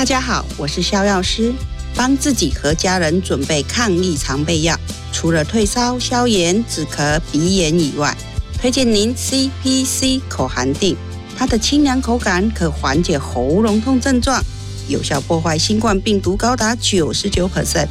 [0.00, 1.52] 大家好，我是肖药师，
[1.94, 4.74] 帮自己和家人准备抗疫常备药，
[5.12, 8.16] 除了退烧、消炎、止咳、鼻炎以外，
[8.58, 10.96] 推荐您 CPC 口含定，
[11.36, 14.42] 它的清凉口感可缓解喉咙痛症状，
[14.88, 17.88] 有效破坏新冠病毒高达九十九 percent，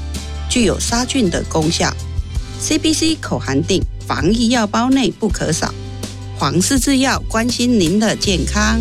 [0.49, 1.95] 具有杀菌的功效。
[2.59, 5.71] CPC 口含定，防疫药包内不可少。
[6.39, 8.79] 黄氏制药关心您的健康。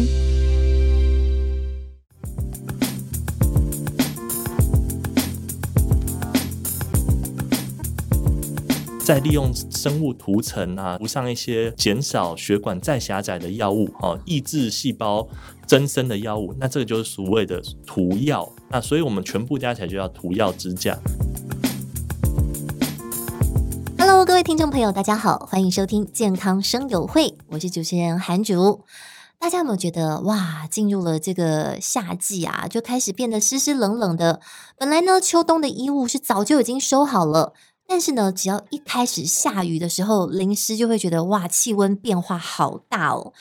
[9.08, 15.26] 再利用生物涂层啊，涂上一些减少血管再狭窄的药物，哦，抑制细胞
[15.66, 18.46] 增生的药物，那这个就是所谓的涂药。
[18.68, 20.94] 那所以我们全部加起来就叫涂药支架。
[23.96, 28.82] Hello，各位听众朋友，大家好，欢迎收听健康生友会，我是主持人韩竹。
[29.40, 34.40] 大家有没有觉得哇，进入了这个夏季啊，就开始变得湿湿冷冷的？
[34.76, 37.54] 本来呢，秋冬的衣物是早就已经收好了。
[37.90, 43.32] 但是呢，只要一开始下雨的时候，淋湿就会觉得哇，气温变化好大哦。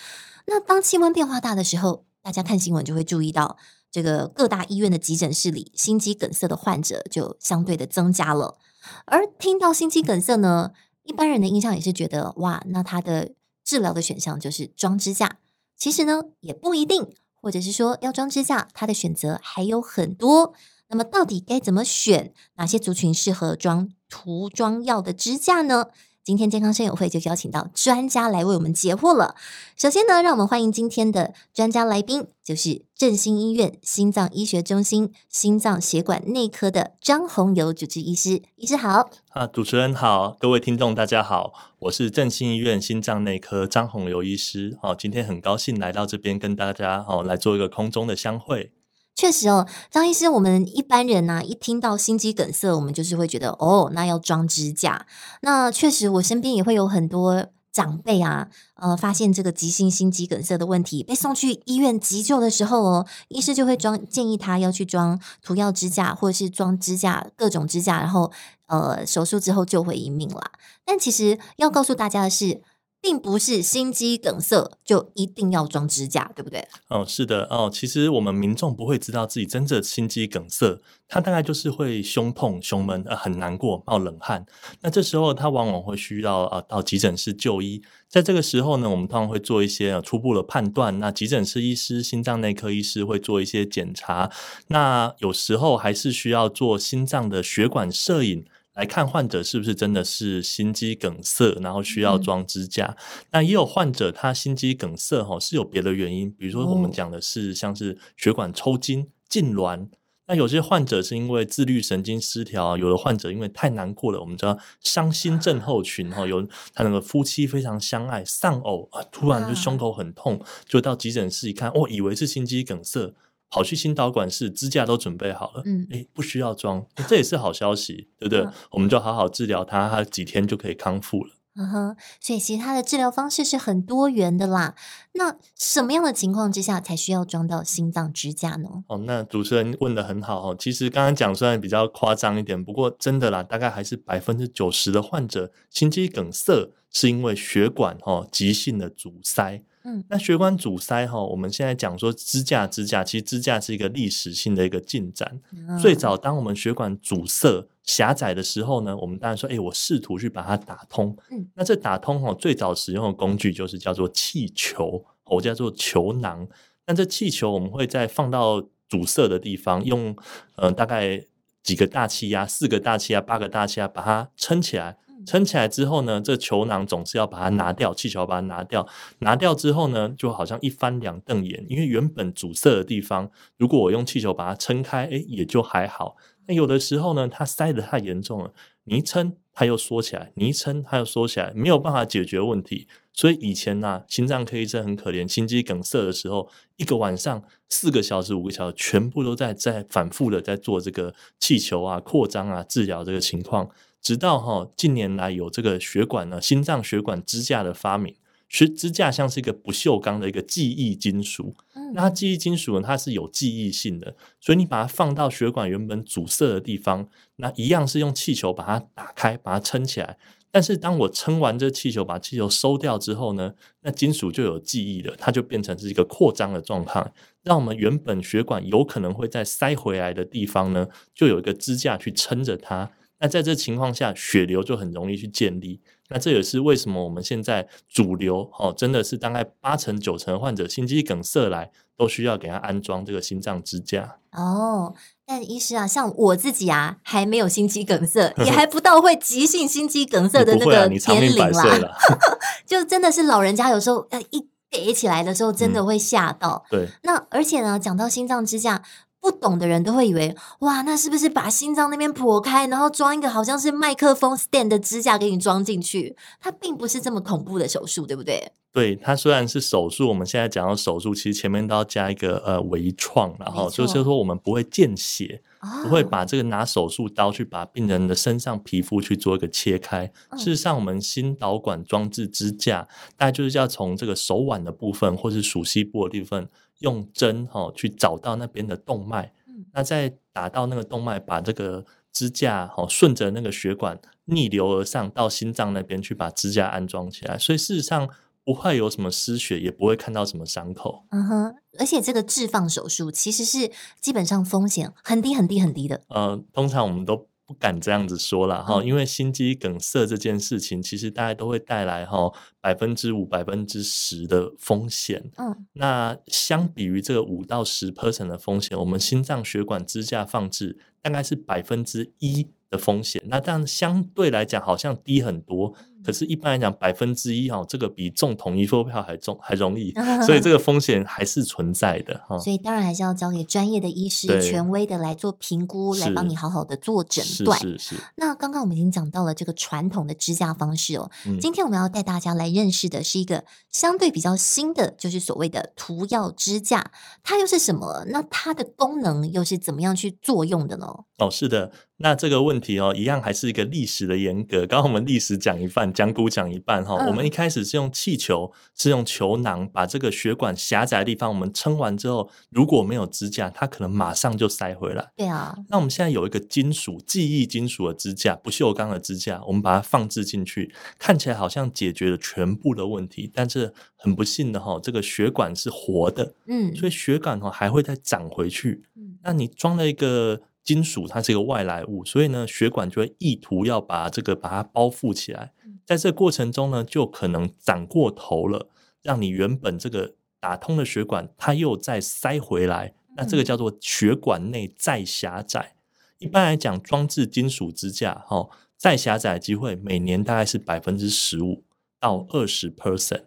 [0.45, 3.57] 那当气温变化大的时候，大家看新闻就会注意到，
[3.91, 8.57] 这个各大医院的急诊室里，心肌梗塞的患者就相对的增加了。
[9.05, 10.71] 而听到心肌梗塞呢，
[11.03, 13.33] 一般人的印象也是觉得哇，那他的
[13.65, 15.39] 治疗的选项就是装支架。
[15.75, 20.53] 其实呢，也不一定，或者是说要装支架，他的选择还有很多。
[20.89, 22.33] 那么到底该怎么选？
[22.55, 25.87] 哪些族群适合装涂装药的支架呢？
[26.23, 29.35] 今天健康生友会就邀请到专家来为我们解惑了。
[29.77, 38.41] 首先呢，让我们欢迎今天的专家来宾，就是振兴医院心脏医学中心心脏血管内科的张宏友主治医师。
[38.57, 39.09] 医师好。
[39.29, 44.77] 啊，主持人好，各位听众大家好，我是振兴医院心脏内科张宏友医师。
[44.81, 48.73] 好，今天很高兴来到这边跟大家好来做一个空中的相会。
[49.17, 55.07] 确实哦，张医师，我们一般人呢、啊，一听到心肌梗塞，我们就是会觉得哦，那要装支架。
[55.41, 68.31] 那确实，我身边也会有很多长辈啊，呃，发现这个急性心肌梗塞的问题，被送去医院急救的时候哦，医师就会装建议他要去装涂药支架，或者是装支架各种支架，然后
[68.67, 70.51] 呃，手术之后救回一命啦。
[70.85, 72.61] 但其实要告诉大家的是。
[72.99, 76.67] 并不是心肌梗塞就一定要装支架，对不对？
[76.89, 77.69] 哦，是的哦。
[77.71, 84.45] 其实我们民众不会知道自己真正心肌梗塞，他大概就是会胸痛、胸闷，呃，很难过、冒冷汗。
[84.81, 87.81] 那这时候他往往会需要呃到急诊室就医。
[88.09, 90.97] 在这个时候呢，我们通常会做一些初步的判断。
[90.99, 94.31] 那急诊室医师、心脏内科医师会做一些检查。
[94.67, 98.45] 那有时候还是需要做心脏的血管摄影。
[98.77, 102.85] 来看患者是不是真的是心肌梗塞，然后需要装支架。
[102.85, 109.87] 嗯、那也有患者他心肌梗塞哈是有别的原因，比如说我们讲的是像是血管抽筋、痉挛。
[110.27, 116.27] 那有些患者是因为自律神经失调，有的患者因为太难过了，我们叫伤心症候群哈。
[116.27, 116.45] 有
[116.75, 123.15] 他那个夫妻非常相爱，丧偶啊，突然就胸口很痛，就到急诊室一看，哦，以为是心肌梗塞。
[123.49, 128.41] 跑去心导管室，支架都准备好了，嗯，诶，不需要装，这也是好消息，对不对？
[128.41, 131.33] 嗯、我们就好好治疗它，它几天就可以康复了。
[131.59, 134.75] 嗯哼，所以其实它的治疗方式是很多元的啦。
[135.13, 138.83] 那什么样的情况之下才需要装到心脏支架呢？
[138.87, 140.55] 哦，那主持人问的很好哦。
[140.59, 149.63] 其实刚刚讲虽然比较夸张一点，不过真的啦，大概还是百分之九十的患者心肌梗塞是因为血管哦急性的阻塞。
[149.87, 155.39] 嗯，那血管阻塞哈，我们现在讲说支架支架，其实支架是一个历史性的一个进展。
[155.53, 161.15] 嗯、最早当我们血管阻塞狭窄的时候呢，我们当然说，哎、欸，我试图去把它打通。
[161.31, 166.45] 嗯，那这打通哈，最早使用的工具就是叫做气球，我叫做球囊。
[166.85, 170.13] 那这气球我们会在放到阻塞的地方，用
[170.57, 171.23] 呃大概
[171.63, 174.97] 几个大气压，四个大气压，八个大气压把它撑起来。
[175.25, 178.87] 撑起来之后呢，这球囊总是要把它拿掉，气球把它拿掉。
[179.19, 186.15] 拿掉之后呢，就好像一翻两瞪眼，因为原本阻塞的地方，如果我用气球把它撑开，哎，也就还好。
[186.47, 188.53] 那有的时候呢，它塞得太严重了，
[188.85, 192.87] 你一撑它又缩起来，你一撑它又缩起来，没有办法解决问题。
[193.11, 196.47] 所以以前呐、啊，心脏科医生很可怜，心肌梗塞的时候，
[196.77, 203.67] 一个晚上四个小时、五个小时，全部都在在反复的在做这个气球啊、扩张啊、治疗这个情况。
[204.01, 208.15] 直到哈近年来有这个血管呢，心脏血管支架的发明，
[208.47, 211.55] 血支架像是一个不锈钢的一个记忆金属，
[211.93, 220.17] 那它记忆金属呢，它是有记忆性的，所以你把它放到血管原本阻塞的地方，那一样是用气球把它打开，把它撑起来。
[220.49, 227.11] 但是当我撑完这气球，把气球收掉之后呢，那金属就有记忆了，它就变成是一个扩张的状态，
[227.43, 232.89] 让我们原本血管有可能会再塞回来的地方呢，就有一个支架去撑着它。
[233.19, 235.81] 那在这情况下，血流就很容易去建立。
[236.09, 244.17] 那这也是为什么我们现在主流哦，真的是大概八成九成患者心肌梗塞来都需要给他安装这个心脏支架。
[244.31, 244.93] 哦，
[245.25, 251.77] 但医师啊，像我自己啊，还没有心肌梗塞， 也还不到会急性心肌梗塞的那个年龄啦。
[251.79, 251.97] 啦
[252.65, 256.63] 就真的是老人家有时候呃一给起来的时候，真的会吓到。
[256.71, 258.83] 嗯、对，那而且呢，讲到心脏支架。
[259.19, 266.15] 不懂的人都会以为，哇，那是不是把心脏那边剖开，然后装一个好像是麦克风 stand 的支架给你装进去？
[266.39, 268.51] 它并不是这么恐怖的手术，对不对？
[268.71, 280.11] 对，它虽然是手术，我们现在讲到手术，其实前面都要加一个呃微创，然后就是说我们不会见血，哦、不会把这个拿手术刀去把病人的身上皮肤去做一个切开。
[280.29, 282.87] 嗯、事实上，我们心导管装置支架，
[283.17, 286.47] 大概就是要从这个手腕的部分或是鼠蹊部的部分。
[286.79, 298.09] 用针哈、哦、去找到那边的动脉，嗯、那再打到那个动脉，把这个支架哈、哦、顺着那个血管逆流而上到心脏那边去把支架安装起来，所以事实上
[298.43, 301.03] 不会有什么失血，也不会看到什么伤口。
[301.11, 306.01] 嗯哼，而且这个置放手术其实是基本上风险很低很低很低的。
[306.09, 307.27] 呃，通常我们都。
[307.47, 315.31] 不敢这样子说了哈，因为心肌梗塞这件事情，其实大家都会带来哈百分之五、百分之十的风险。
[315.37, 323.23] 嗯，那相比于这个五到十 percent 的风险，我们心脏血管支架放置大概是百分之一的风险。
[323.27, 325.73] 那这样相对来讲好像低很多。
[326.07, 329.91] 可是，一般来讲，百分之一哈，这个比中统一发票还重 还容易，
[330.25, 332.39] 所以这个风险还是存在的哈。
[332.39, 337.59] 所以当然还是要交给专业的医师、权威的来做评估，来帮你好好的做诊断。
[337.59, 337.95] 是是是。
[338.15, 346.89] 那刚刚我们已经讲到了这个传统的支架方式哦，嗯、今天我们要带大家来认识的是一个相对比较新的，就是所谓的涂药支架，
[347.21, 348.05] 它又是什么？
[348.07, 350.87] 那它的功能又是怎么样去作用的呢？
[351.17, 351.73] 哦，是的。
[351.99, 354.67] 那这个问题哦，一样还是一个历史的严格。
[354.67, 356.95] 刚刚我们历史讲一半，讲古讲一半哈。
[356.99, 365.11] 嗯、我们一开始是用气球，是用球囊把这个血管狭窄的地方我们撑完之后，如果没有支架，它可能马上就塞回来。
[365.15, 365.57] 对啊。
[365.69, 378.83] 那我们现在有一个金属记忆金属的支架，不锈钢的支架，我们把它放置进去，看起来好像解决了全部的问题，但是很不幸的哈，这个血管是活的，嗯，所以血管哈还会再长回去。
[378.95, 380.41] 嗯，那你装了一个。
[380.67, 385.53] 金属它是一个外来物，所以呢，血管就会意图要把这个把它包覆起来。
[385.87, 388.67] 在这个过程中呢，就可能长过头了，
[389.01, 392.93] 让你原本这个打通的血管，它又再塞回来。
[393.15, 395.75] 那这个叫做血管内再狭窄。
[396.17, 401.63] 一般来讲，装置金属支架，哈，再狭窄的机会每年大概是百分之十五
[402.01, 403.23] 到二十 percent。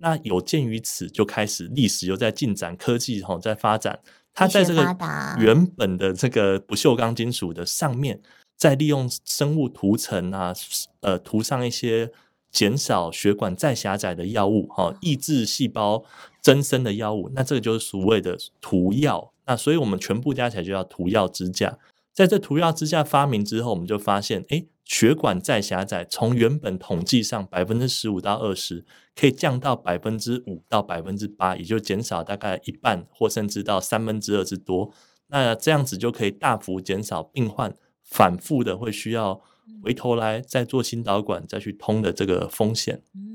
[0.00, 4.00] 那有鉴于此，就开始历史又在进展，科技哈在发展。
[4.34, 4.96] 它在这个
[5.38, 8.20] 原本的这个不锈钢金属的上面，
[8.62, 10.54] 再利用生物涂层啊，
[11.00, 12.12] 呃，涂上一些
[12.52, 16.04] 减少血管再狭窄的药物，哈，抑制细胞
[16.40, 19.32] 增生的药物，那这个就是所谓的涂药。
[19.46, 21.76] 那所以我们全部加起来就叫涂药支架。
[22.12, 24.64] 在这涂药支架发明之后，我们就发现，哎。
[24.84, 34.92] 血管再狭窄，从原本统计上百分之十五到二十，可以降到百分之五到百分之八，也就减少大概一半，或甚至到三分之二之多。
[35.28, 37.72] 那这样子就可以大幅减少病患
[38.12, 39.40] 反复的会需要
[39.82, 43.02] 回头来再做心导管再去通的这个风险。
[43.14, 43.32] 嗯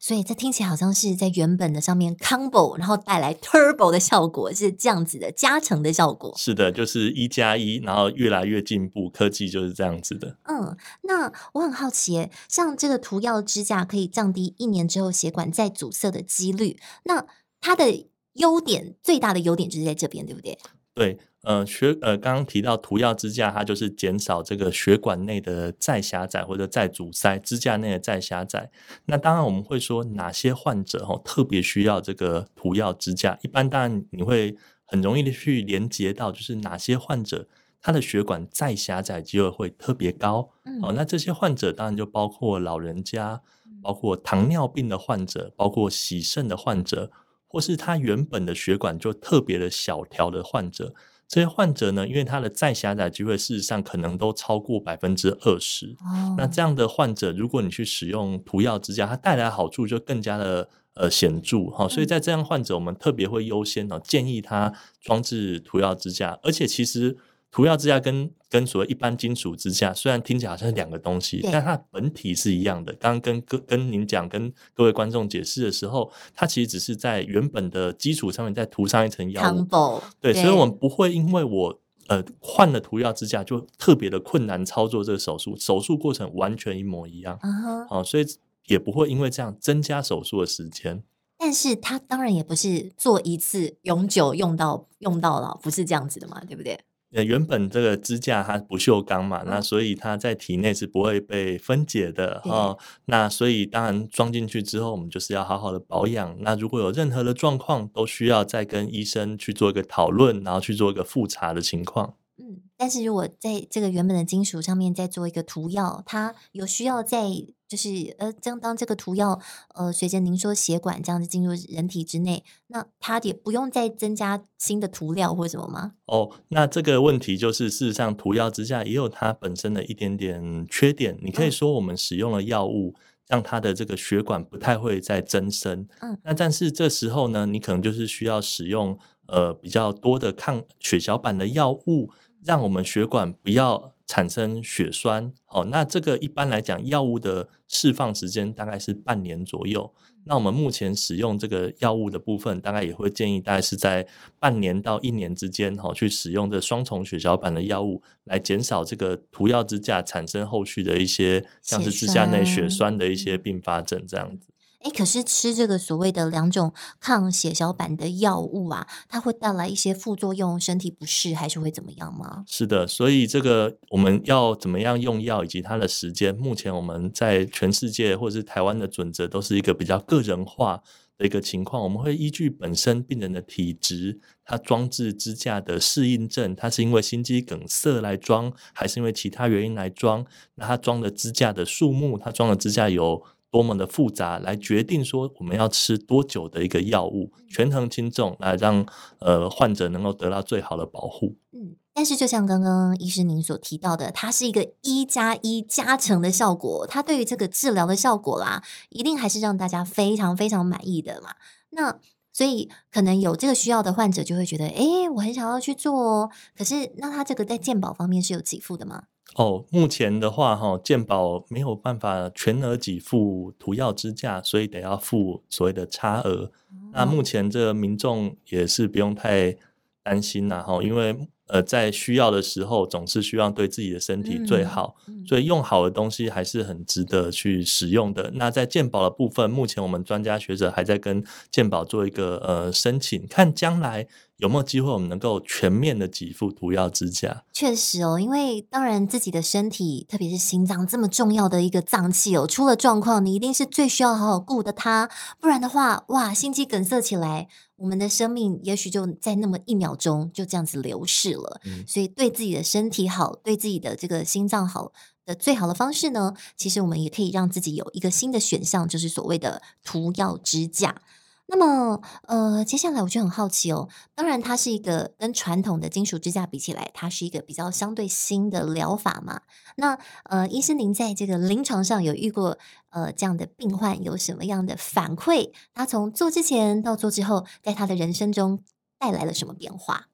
[0.00, 6.34] 所以这听起来好像是在原本的上面 combo，然后带来 turbo 的效果，是这样子的加成的效果。
[6.36, 10.36] 是的，就是一加一，然后越来越进步，科技就是这样子的。
[10.42, 17.24] 嗯，那我很好奇，像这个涂药支架可以降低一年之后血管再阻塞的几率，那
[17.60, 20.58] 它的优点最大的优点就是在这边，对不对？
[20.92, 21.18] 对。
[21.42, 28.70] 呃，血呃，刚刚提到涂药支架，它就是减少这个血管内的再狭窄或者再阻塞，支架内的再狭窄。
[29.06, 33.38] 那当然我们会说哪些患者哈特别需要这个涂药支架？
[33.42, 34.54] 一般当然你会
[34.84, 37.48] 很容易的去连接到，就是哪些患者
[37.80, 40.50] 他的血管再狭窄机会会特别高。
[40.66, 43.40] 嗯，哦，那这些患者当然就包括老人家，
[43.80, 47.10] 包括糖尿病的患者，包括洗肾的患者，
[47.46, 50.94] 或是他原本的血管就特别的小条的患者。
[51.30, 55.94] 这些患者呢，因为他的再狭窄机会，事实上可能都超过百分之二十。
[56.00, 61.88] 哦，那这样的患者，如果你去使用涂药支架，它带来的好处就更加的呃显著哈。
[61.88, 66.36] 所以在这样患者，我们特别会优先哦建议他装置涂药支架。
[66.42, 67.16] 而且其实
[67.50, 72.92] 涂药支架跟跟所谓一般金属支架，虽然听起来好像是两个东西，但它本体是一样的。
[72.94, 80.00] 刚刚跟跟跟您讲，跟各位观众解释的时候，它其实只是在原本的基础上面再涂上一层药物。
[80.20, 87.38] 对，所以我们不会因为我呃换了涂药支架就特别的困难操作这个手术，手术过程完全一模一样。
[87.42, 88.04] Uh huh.
[88.04, 88.24] 所以
[88.66, 91.02] 也不会因为这样增加手术的时间。
[91.36, 96.78] 但是它当然也不是做一次永久用到用到老，不是这样子的嘛，对不对？
[97.12, 102.78] 呃，原本这个支架它不锈钢嘛，嗯、那所以它在体内是不会被分解的对哦。
[103.06, 106.36] 那所以当然装进去之后，我们就是要好好的保养。
[106.40, 112.14] 那如果有任何的状况，都需要再跟医生去做一个讨论，然后去做一个复查的情况。
[112.38, 117.26] 嗯，但是如果在这个原本的金属上面再做一个涂药，它有需要再。
[117.70, 119.40] 就是呃，将当这个涂药
[119.76, 125.92] 呃，随着您说血管这样子进入人体之内，那它也不用再增加新的涂料或什么吗？
[126.06, 131.16] 哦，那这个问题就是，事实上涂药支架也有它本身的一点点缺点。
[131.22, 132.96] 你可以说我们使用了药物，
[133.28, 135.86] 让它的这个血管不太会再增生。
[136.00, 138.98] 嗯，那但是这时候呢，你可能就是需要使用
[139.28, 142.10] 呃比较多的抗血小板的药物，
[142.44, 143.92] 让我们血管不要。
[144.10, 149.94] 产生血栓，哦，那这个一般来讲，药物的释放时间大概是半年左右。
[150.24, 154.04] 那我们目前使用这个药物的部分，大概也会建议大概是在
[154.40, 164.48] 半年到一年之间，哈，去使用这双重血小板的药物，来减少这个涂药支架产生后续的一些像是支架内血栓的一些并发症这样子。
[164.82, 172.44] 哎，可是吃这个所谓的两种抗血小板的药物啊，它会带来一些副作用，身体不适还是会怎么样吗？
[172.46, 180.82] 是的，所以这个我们要怎么样用药以及它的时间，目前我们在全世界或者是台湾的准则都是一个比较个人化
[181.18, 181.82] 的一个情况。
[181.82, 190.24] 我们会依据本身病人的体质，他装置支架的适应症，他是因为心肌梗塞来装，还是因为其他原因来装？
[190.54, 193.22] 那他装的支架的数目，他装的支架有。
[193.50, 198.86] 多么的复杂，来决定说我们要吃多久的一个药物，权衡轻重，来让
[199.18, 201.36] 呃患者能够得到最好的保护。
[201.52, 211.34] 嗯，但是就像刚刚医师您所提到的，它是一个一加一加成的效果，它对于这个治疗的效果啦，一定还是让大家非常非常满意的嘛。
[211.70, 211.98] 那
[212.32, 216.30] 所以可能有这个需要的患者就会觉得，诶，我很想要去做哦。
[216.56, 219.04] 可是那他这个在健保方面是有给付的吗？
[219.36, 226.50] 哦，目前的话，哈，健保没有办法全额给付涂药支架，所以得要付所谓的差额。
[226.70, 229.56] 哦、那目前这个民众也是不用太
[230.02, 238.32] 担心啦，哈，因为呃，在需要的时候，总是希望对自己的身体最好，嗯、所以用好的东西还是很值得去使用的。
[238.34, 244.08] 那在健保的部分，目前我们专家学者还在跟健保做一个呃申请，看将来。
[244.40, 247.44] 有没有机会我们能够全面的给付涂药支架？
[247.52, 255.10] 确实哦，因为当然自己的身体，特别是心脏这么重要的一个脏器哦，出了状况，你一定是最需要好好顾的它。
[255.38, 261.60] 不然的话，哇，心肌梗塞起来，我们的生命也许就在那么一秒钟就这样子流逝了。
[261.66, 264.92] 嗯，所以对自己的身体好，对自己的这个心脏好
[265.26, 271.02] 的最好的方式呢，其实我们也可以让自己有一个新的选项，就是所谓的涂药支架。
[271.52, 273.88] 那么，呃，接下来我就很好奇哦。
[274.14, 279.40] 当然，它是一个跟传统的金属支架比起来，它是一个比较相对新的疗法嘛。
[279.74, 282.56] 那，呃，医生您在这个临床上有遇过
[282.90, 285.50] 呃这样的病患，有什么样的反馈？
[285.74, 288.62] 他从做之前到做之后，在他的人生中
[288.96, 290.09] 带来了什么变化？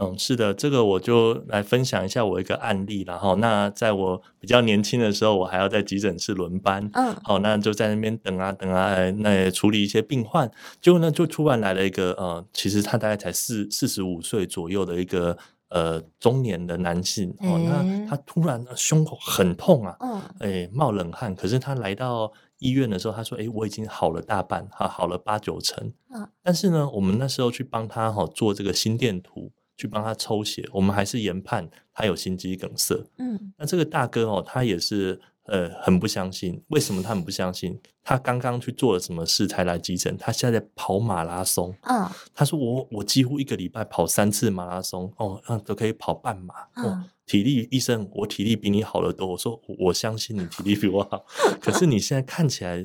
[0.00, 15.36] 嗯，是的，这个我就来分享一下我一个案例，然后那在我比较年轻的时候，我还要在急诊室轮班，嗯，好，那就在那边等啊等啊，那也处理一些病患，结果呢，就突然来了一个呃，其实他大概才四四十五岁左右的一个
[15.68, 29.52] 呃中年的男性，哦，那他突然胸口很痛啊，嗯，哎，冒冷汗，可是他来到医院的时候，他说，哎，我已经好了大半，哈，好了八九成，嗯，但是呢，我们那时候去帮他哈做这个心电图。
[29.80, 33.02] 去帮他抽血，我们还是研判他有心肌梗塞。
[33.16, 36.62] 嗯，那这个大哥哦，他也是呃很不相信。
[36.68, 37.80] 为什么他很不相信？
[38.02, 40.14] 他刚刚去做了什么事才来急诊？
[40.18, 41.74] 他现在在跑马拉松。
[41.84, 46.54] 嗯、哦，他说我我几乎一个礼拜跑三次马拉松哦，嗯，都可以跑半马。
[46.76, 49.28] 哦，哦体力医生，我体力比你好得多。
[49.28, 51.24] 我说我相信你体力比我好，
[51.58, 52.84] 可是你现在看起来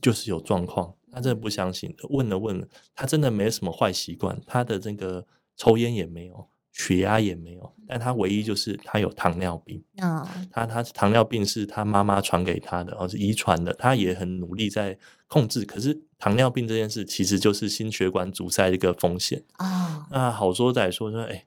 [0.00, 0.94] 就是有状况。
[1.10, 5.26] 他真的不相信，问了问了，他真的没什么坏习惯，他的这个。
[5.56, 9.82] 抽烟也没有，血压也没有，但他唯一就是他有糖尿病。
[10.02, 13.72] 哦，他他糖尿病是他妈妈传给他的，而，是遗传的。
[13.74, 19.42] 他也很努力在控制，可是糖尿病这件事其实就是心血管阻塞的一个风险。
[19.58, 21.46] 哦，那好说歹说说，哎，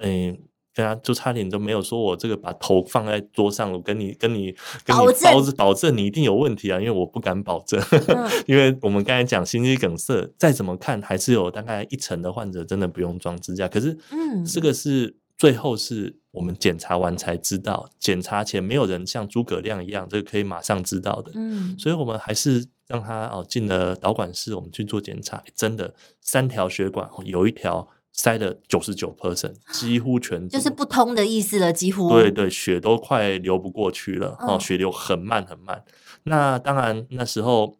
[0.00, 0.38] 哎，
[0.74, 27.88] 跟他就差点都没有说我这个把头放在桌上，我跟你跟你跟你保证保证保证你一定有问题啊，因为我不敢保证，嗯、 因为我们刚才讲心肌梗塞，再怎么看还是有大概一成的患者真的不用装支架，可是嗯，这个是最后是我们检查完才知道，检查前没有人像诸葛亮一样，这个可以马上知道的，嗯，所以我们还是让他哦进了导管室，我们去做检查，真的三条血管有一条。
[28.12, 35.82] 塞了九十九 percent， 几乎全就是不通的意思了，几乎对对，血都快流不过去了，哦，血流很慢很慢。
[36.24, 37.78] 那当然那时候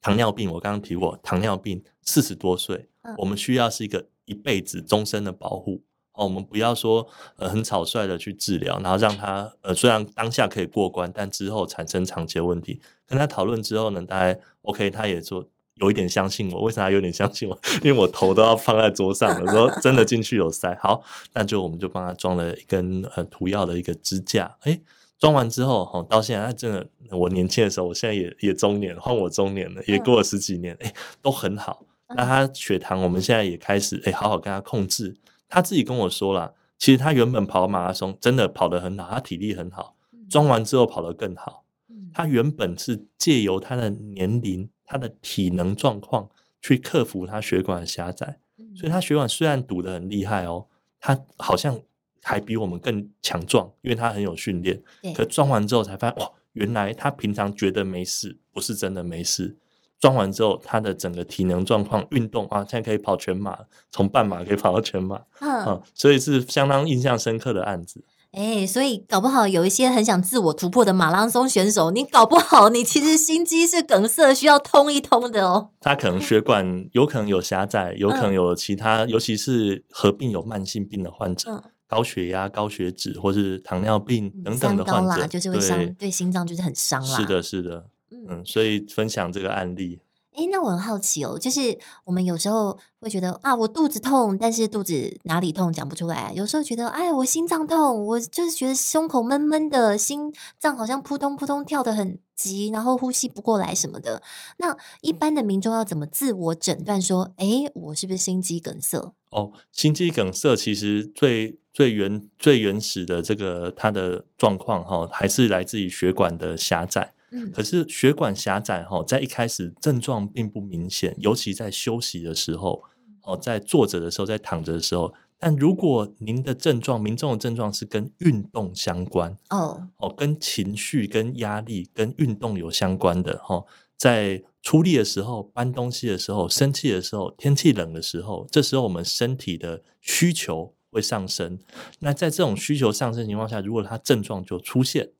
[0.00, 2.88] 糖尿病，我刚刚提过，糖尿病四十多岁，
[3.18, 5.82] 我们需要是一个一辈子终身的保护
[6.14, 12.80] 哦，我们不要说呃很草率的去治疗，然后让他呃虽然当下可以过关，但之后产生长期的问题。
[13.06, 15.46] 跟他讨论之后呢，大概 OK，他也说。
[15.76, 17.58] 有一点相信我，为啥有点相信我？
[17.82, 19.50] 因为我头都要放在桌上了。
[19.50, 24.56] 说 真的进去有塞，好，那就我们就帮他装了一根呃涂药的一个支架。
[24.60, 24.78] 哎，
[25.18, 26.86] 装完之后，哈，到现在他真的，
[27.16, 31.82] 我年轻的时候，我现在也也中年，换我中年了，也过了十几年，哎，都很好。
[32.14, 35.16] 那他血糖，我们现在也开始哎，好好跟他控制。
[35.48, 39.94] 他自己跟我说了，其实他原本跑马拉松真的跑得很好，他体力很好，
[40.28, 41.64] 装完之后跑得更好。
[42.12, 44.68] 他原本是借由他的年龄。
[44.90, 46.28] 他的体能状况
[46.60, 48.40] 去克服他血管的狭窄，
[48.74, 50.66] 所以他血管虽然堵得很厉害哦，
[50.98, 51.80] 他好像
[52.24, 54.82] 还比我们更强壮，因为他很有训练。
[55.14, 59.56] 可装完之后才发现，哇，原来他平常觉得没事，不是真的没事。
[60.00, 63.56] 装完之后，他的整个体能状况、运动啊，现在可以跑全马，
[63.92, 68.02] 从半马可以跑到全马，嗯，所以是相当印象深刻的案子。
[68.32, 75.70] 哎，所以搞不好有一些很想自我突破的马拉松选手，你搞不好你其实心肌是梗塞，需要通一通的哦。
[75.80, 87.16] 他可能血管有可能有狭窄，有可能有其他，嗯、尤其是合并有慢性病的患者，嗯、高血压、高血脂或是糖尿病等等的患者，就是会伤对，对心脏就是很伤啦。
[87.16, 87.86] 是的，是的，
[88.28, 89.98] 嗯，所以分享这个案例。
[90.34, 96.32] 哎，那我很好奇哦，就是我们有时候会觉得啊，我肚子痛，但是肚子哪里痛讲不出来。
[96.34, 104.22] 有时候觉得，哎，我心脏痛，我就是觉得胸口闷闷的，心脏好像扑通扑通跳得很急，然后呼吸不过来什么的。
[104.58, 109.12] 那一般的民众要怎么自我诊断说，哎，我是不是心肌梗塞？
[109.30, 117.12] 哦，心肌梗塞其实最最原最原始的这个它的状况哈，还是来自于血管的狭窄。
[117.52, 122.82] 可是血管狭窄哈，在一开始症状并不明显，尤其在休息的时候，
[123.22, 125.12] 哦，在坐着的时候，在躺着的时候。
[125.38, 133.64] 但如果您的症状，民众的症状是跟运动相关哦，哦，跟情绪、跟压力、跟运动有相关的哈，
[133.96, 141.58] 在出力的时候、搬东西的时候、生气的时候、天气冷的时候，这时候我们身体的需求会上升。
[142.00, 145.10] 那在这种需求上升情况下，如果它症状就出现。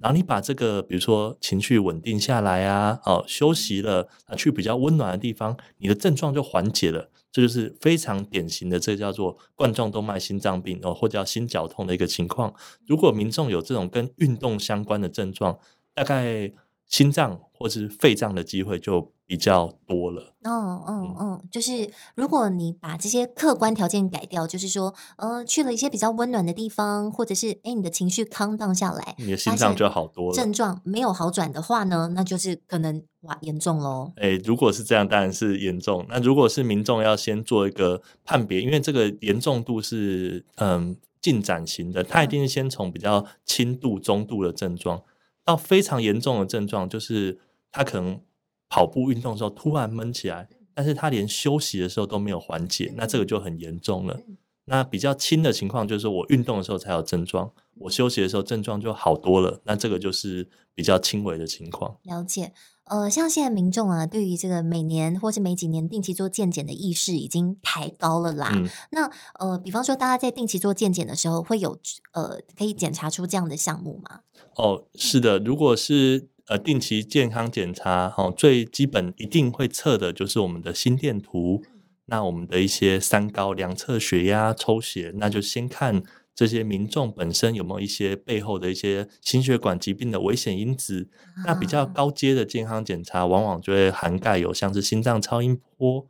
[0.00, 7.10] 然后你把这个，比如说情绪稳定下来啊，哦，休息了，去比较温暖的地方，你的症状就缓解了。
[7.32, 12.52] 这就是非常典型的，这叫做冠状动脉心脏病哦，或叫心绞痛的一个情况。
[12.86, 15.56] 如果民众有这种跟运动相关的症状，
[15.94, 16.52] 大概
[16.88, 20.34] 心脏或是肺脏的机会就比较多了。
[20.42, 30.34] 嗯，嗯嗯，就是如果你把这些客观条件改掉，就是说，呃，去了一些比较温暖的地方，或者是哎，你的情绪 calm down 下来，你的心脏就好多了。
[30.34, 34.12] 症状没有好转的话呢，那就是可能哇严重喽。
[34.16, 36.04] 哎，如果是这样，当然是严重。
[36.08, 45.00] 那如果是民众要先做一个判别，因为这个严重度是嗯进展型的，他一定是先从比较轻度、中度的症状
[45.44, 47.38] 到非常严重的症状，就是
[47.70, 48.20] 他可能。
[48.70, 54.18] 跑步运动的时候突然闷起来，但是他连休息的时候都没有缓解，那这个就很严重了。
[54.66, 61.96] 那比较轻的情况就是我运动的时候才有症状，我休息的时候症状就好多了，那这个就是比较轻微的情况。
[62.04, 62.52] 了解，
[62.84, 68.52] 呃，像现在民众啊，对于这个每年或是每几年定期做健检的意识已经抬高了啦。
[68.54, 71.76] 嗯、那呃，比方说大家在定期做健检的时候，会有
[72.12, 74.20] 呃可以检查出这样的项目吗？
[74.54, 76.28] 哦，是的，如果是。
[76.50, 81.62] 呃，定期健康检查，哈，最基本一定会测的就是我们的心电图。
[82.06, 86.02] 那我们的一些三高，量测血压、抽血，那就先看
[86.34, 91.08] 这些民众本身有没有一些背后的一些心血管疾病的危险因子。
[91.46, 96.04] 那比较高阶的健康检查，往往就会涵盖有像是心脏超音波、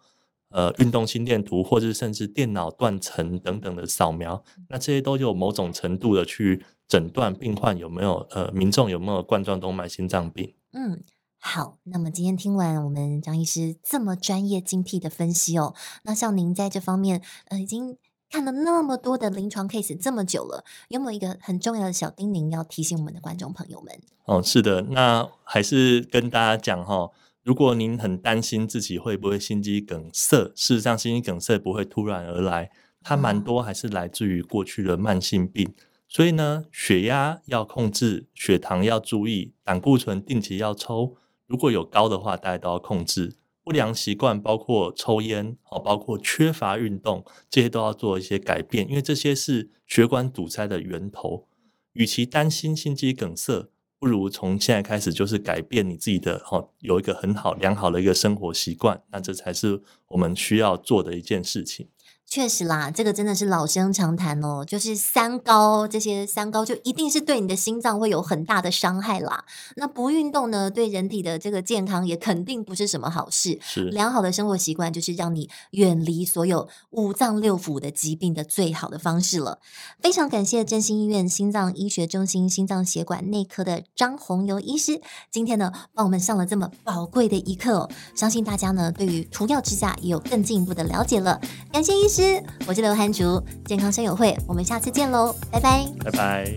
[0.48, 4.42] 呃，运动心电图，或者甚至电脑断层等等的扫描。
[4.70, 6.64] 那这些都有某种程度的去。
[6.90, 10.52] 诊断病患有没有呃，民众有没有冠状动脉心脏病？
[10.72, 11.00] 嗯，
[11.38, 11.78] 好。
[11.84, 15.72] 那么今天听完我们张医师这么专业精辟的分析哦，
[16.02, 17.96] 那像您在这方面呃已经
[18.28, 23.96] 看了那么多的临床 case 这么久了，有没有一个很重要的小叮咛要提醒我们的观众朋友们？
[24.24, 27.10] 哦，是的，那还是跟大家讲哈，
[27.44, 32.72] 如果您很担心自己会不会心肌梗塞，事实上心肌梗塞不会突然而来，
[33.04, 35.72] 它蛮多还是来自于过去的慢性病。
[36.12, 41.16] 所以呢，血压要控制，血糖要注意，胆固醇定期要抽。
[41.46, 43.36] 如果有高的话，大家都要控制。
[43.62, 51.46] 不良习惯包括抽烟，哦，包括缺乏运动，这些都要做一些改变，因为这些是血管堵塞的源头。
[51.92, 53.70] 与其担心心肌梗塞，
[54.00, 61.86] 不如从现在开始就是改变你自己的，哦，有一个很好良好的一个生活习惯，那这才是我们需要做的一件事情。
[62.30, 64.64] 确实啦，这个真的是老生常谈哦。
[64.64, 69.44] 就是三高，这些三高就一定是对你的心脏会有很大的伤害啦。
[69.74, 73.58] 那不运动呢，对人体的这个健康也肯定不是什么好事。
[73.60, 79.58] 是良好的生活习惯，就是让你远离所有五脏六腑的疾病的最好的方式了。
[80.00, 85.00] 非常感谢振兴医院心脏医学中心心脏血管内科的张红游医师，
[85.32, 87.90] 今天呢帮我们上了这么宝贵的一课哦。
[88.14, 91.40] 相信大家呢对于涂药支架也有更进一步的了解了。
[91.72, 92.19] 感谢医师。
[92.66, 96.54] 我是刘涵竹，健康生友会，我们下次见喽，拜拜，拜拜。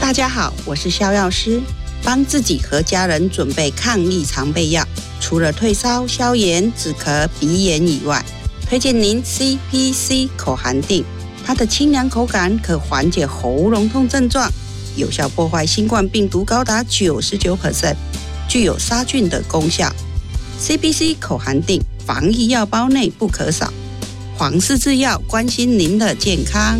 [0.00, 1.60] 大家好，我是肖药师，
[2.02, 4.82] 帮自己和家人准备抗疫常备药，
[5.20, 8.24] 除了退烧、消炎、止咳、鼻炎以外，
[8.66, 11.04] 推荐您 CPC 口含定，
[11.44, 14.50] 它的清凉口感可缓解喉咙痛症状。
[14.98, 17.94] 有效破坏新冠病毒高达九十九 percent，
[18.48, 19.90] 具有杀菌的功效。
[20.60, 23.72] CBC 口含定，防疫药包内不可少。
[24.36, 26.78] 黄氏制药关心您的健康。